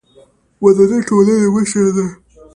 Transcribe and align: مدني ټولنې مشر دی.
مدني 0.61 0.99
ټولنې 1.07 1.35
مشر 1.55 1.85
دی. 1.95 2.07